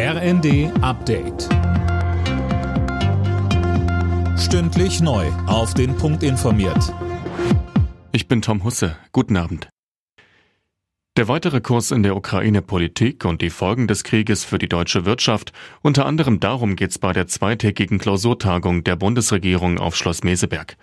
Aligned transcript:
RND 0.00 0.70
Update. 0.80 1.48
Stündlich 4.38 5.00
neu. 5.00 5.26
Auf 5.48 5.74
den 5.74 5.96
Punkt 5.96 6.22
informiert. 6.22 6.94
Ich 8.12 8.28
bin 8.28 8.40
Tom 8.40 8.62
Husse. 8.62 8.96
Guten 9.10 9.36
Abend. 9.36 9.68
Der 11.16 11.26
weitere 11.26 11.60
Kurs 11.60 11.90
in 11.90 12.04
der 12.04 12.14
Ukraine-Politik 12.14 13.24
und 13.24 13.42
die 13.42 13.50
Folgen 13.50 13.88
des 13.88 14.04
Krieges 14.04 14.44
für 14.44 14.58
die 14.58 14.68
deutsche 14.68 15.04
Wirtschaft. 15.04 15.52
Unter 15.82 16.06
anderem 16.06 16.38
darum 16.38 16.76
geht 16.76 16.92
es 16.92 17.00
bei 17.00 17.12
der 17.12 17.26
zweitägigen 17.26 17.98
Klausurtagung 17.98 18.84
der 18.84 18.94
Bundesregierung 18.94 19.80
auf 19.80 19.96
Schloss 19.96 20.22
Meseberg. 20.22 20.76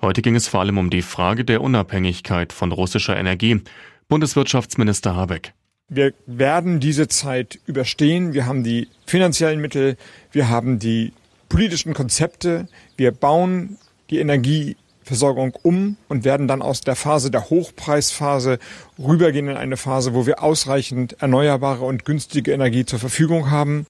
Heute 0.00 0.22
ging 0.22 0.34
es 0.34 0.48
vor 0.48 0.58
allem 0.58 0.78
um 0.78 0.90
die 0.90 1.02
Frage 1.02 1.44
der 1.44 1.60
Unabhängigkeit 1.60 2.52
von 2.52 2.72
russischer 2.72 3.16
Energie. 3.16 3.62
Bundeswirtschaftsminister 4.08 5.14
Habeck. 5.14 5.54
Wir 5.88 6.14
werden 6.26 6.80
diese 6.80 7.06
Zeit 7.06 7.60
überstehen. 7.66 8.32
Wir 8.32 8.46
haben 8.46 8.64
die 8.64 8.88
finanziellen 9.06 9.60
Mittel, 9.60 9.96
wir 10.32 10.48
haben 10.48 10.80
die 10.80 11.12
politischen 11.48 11.94
Konzepte. 11.94 12.68
Wir 12.96 13.12
bauen 13.12 13.78
die 14.10 14.18
Energieversorgung 14.18 15.54
um 15.62 15.96
und 16.08 16.24
werden 16.24 16.48
dann 16.48 16.60
aus 16.60 16.80
der 16.80 16.96
Phase 16.96 17.30
der 17.30 17.50
Hochpreisphase 17.50 18.58
rübergehen 18.98 19.48
in 19.48 19.56
eine 19.56 19.76
Phase, 19.76 20.12
wo 20.12 20.26
wir 20.26 20.42
ausreichend 20.42 21.20
erneuerbare 21.20 21.84
und 21.84 22.04
günstige 22.04 22.52
Energie 22.52 22.84
zur 22.84 22.98
Verfügung 22.98 23.52
haben. 23.52 23.86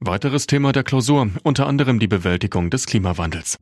Weiteres 0.00 0.48
Thema 0.48 0.72
der 0.72 0.82
Klausur, 0.82 1.30
unter 1.44 1.68
anderem 1.68 2.00
die 2.00 2.08
Bewältigung 2.08 2.68
des 2.70 2.86
Klimawandels. 2.86 3.58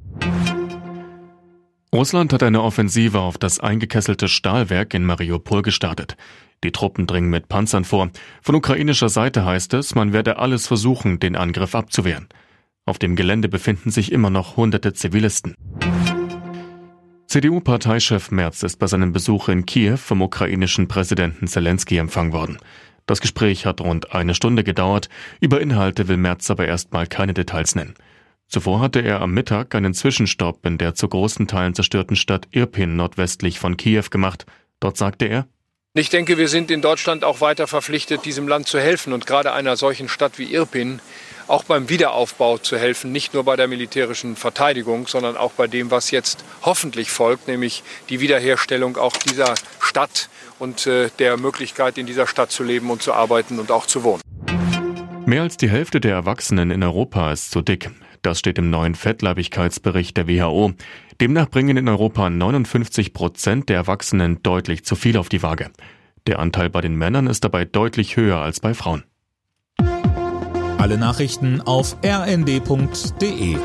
Russland 1.95 2.33
hat 2.33 2.43
eine 2.43 2.63
Offensive 2.63 3.19
auf 3.19 3.39
das 3.39 3.61
eingekesselte 3.61 4.29
Stahlwerk 4.29 4.95
in 4.95 5.05
Mariupol 5.05 5.63
gestartet. 5.63 6.17
Die 6.65 6.73
Truppen 6.73 7.07
dringen 7.07 7.31
mit 7.31 7.49
Panzern 7.49 7.85
vor. 7.85 8.11
Von 8.43 8.55
ukrainischer 8.55 9.09
Seite 9.09 9.45
heißt 9.45 9.75
es, 9.75 9.95
man 9.95 10.13
werde 10.13 10.39
alles 10.39 10.67
versuchen, 10.67 11.21
den 11.21 11.37
Angriff 11.37 11.75
abzuwehren. 11.75 12.29
Auf 12.85 12.99
dem 12.99 13.17
Gelände 13.17 13.49
befinden 13.49 13.91
sich 13.91 14.13
immer 14.13 14.31
noch 14.31 14.57
hunderte 14.57 14.93
Zivilisten. 14.95 15.55
CDU-Parteichef 17.27 18.31
Merz 18.31 18.63
ist 18.63 18.79
bei 18.79 18.87
seinem 18.87 19.13
Besuch 19.13 19.49
in 19.49 19.67
Kiew 19.67 19.99
vom 19.99 20.23
ukrainischen 20.23 20.89
Präsidenten 20.89 21.47
Zelensky 21.47 21.99
empfangen 21.99 22.33
worden. 22.33 22.57
Das 23.05 23.21
Gespräch 23.21 23.67
hat 23.67 23.83
rund 23.83 24.15
eine 24.15 24.35
Stunde 24.35 24.65
gedauert. 24.65 25.11
Über 25.41 25.61
Inhalte 25.61 26.09
will 26.09 26.17
Merz 26.17 26.51
aber 26.51 26.67
erstmal 26.67 27.07
keine 27.07 27.35
Details 27.35 27.75
nennen. 27.75 27.95
Zuvor 28.49 28.81
hatte 28.81 29.01
er 29.01 29.21
am 29.21 29.33
Mittag 29.33 29.75
einen 29.75 29.93
Zwischenstopp 29.93 30.65
in 30.65 30.79
der 30.79 30.95
zu 30.95 31.07
großen 31.07 31.47
Teilen 31.47 31.75
zerstörten 31.75 32.17
Stadt 32.17 32.49
Irpin 32.51 32.97
nordwestlich 32.97 33.59
von 33.59 33.77
Kiew 33.77 34.05
gemacht. 34.11 34.47
Dort 34.81 34.97
sagte 34.97 35.27
er, 35.27 35.47
ich 35.99 36.11
denke, 36.11 36.39
wir 36.39 36.49
sind 36.49 36.71
in 36.71 36.81
Deutschland 36.81 37.25
auch 37.25 37.41
weiter 37.41 37.67
verpflichtet, 37.67 38.25
diesem 38.25 38.47
Land 38.47 38.69
zu 38.69 38.79
helfen 38.79 39.13
und 39.13 39.27
gerade 39.27 39.53
einer 39.53 39.77
solchen 39.77 40.09
Stadt 40.09 40.39
wie 40.39 40.53
Irpin 40.53 41.01
auch 41.49 41.65
beim 41.65 41.89
Wiederaufbau 41.89 42.59
zu 42.59 42.77
helfen, 42.77 43.11
nicht 43.11 43.35
nur 43.35 43.43
bei 43.43 43.57
der 43.57 43.69
militärischen 43.69 44.37
Verteidigung, 44.37 45.09
sondern 45.09 45.37
auch 45.37 45.53
bei 45.53 45.67
dem, 45.67 45.91
was 45.91 46.11
jetzt 46.11 46.45
hoffentlich 46.63 47.11
folgt, 47.11 47.49
nämlich 47.49 47.83
die 48.11 48.21
Wiederherstellung 48.21 48.97
auch 48.97 49.17
dieser 49.17 49.55
Stadt 49.81 50.29
und 50.59 50.87
äh, 50.87 51.09
der 51.19 51.37
Möglichkeit, 51.37 51.99
in 51.99 52.07
dieser 52.07 52.27
Stadt 52.27 52.53
zu 52.53 52.63
leben 52.63 52.91
und 52.91 53.03
zu 53.03 53.15
arbeiten 53.15 53.59
und 53.59 53.71
auch 53.71 53.87
zu 53.87 54.05
wohnen. 54.05 54.21
Mehr 55.29 55.43
als 55.43 55.59
die 55.59 55.69
Hälfte 55.69 56.01
der 56.01 56.15
Erwachsenen 56.15 56.71
in 56.71 56.83
Europa 56.83 57.31
ist 57.33 57.51
zu 57.51 57.61
dick. 57.61 57.91
Das 58.23 58.39
steht 58.39 58.57
im 58.57 58.71
neuen 58.71 58.95
Fettleibigkeitsbericht 58.95 60.17
der 60.17 60.27
WHO. 60.27 60.73
Demnach 61.21 61.51
bringen 61.51 61.77
in 61.77 61.87
Europa 61.87 62.31
59 62.31 63.13
Prozent 63.13 63.69
der 63.69 63.77
Erwachsenen 63.77 64.43
deutlich 64.43 64.87
zu 64.87 64.97
viel 64.97 65.19
auf 65.19 65.29
die 65.29 65.43
Waage. 65.43 65.71
Der 66.27 66.39
Anteil 66.39 66.71
bei 66.71 66.81
den 66.81 66.95
Männern 66.95 67.27
ist 67.27 67.45
dabei 67.45 67.67
deutlich 67.67 68.17
höher 68.17 68.39
als 68.39 68.61
bei 68.61 68.73
Frauen. 68.73 69.05
Alle 70.79 70.97
Nachrichten 70.97 71.61
auf 71.61 71.99
rnd.de 72.03 73.59